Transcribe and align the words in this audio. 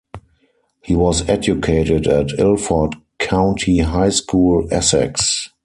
He 0.81 0.95
was 0.95 1.29
educated 1.29 2.07
at 2.07 2.31
Ilford 2.39 2.95
County 3.19 3.77
High 3.81 4.09
School, 4.09 4.67
Essex. 4.73 5.49